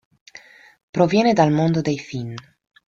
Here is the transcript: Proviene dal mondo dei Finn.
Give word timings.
Proviene 0.89 1.33
dal 1.33 1.51
mondo 1.51 1.81
dei 1.81 1.99
Finn. 1.99 2.33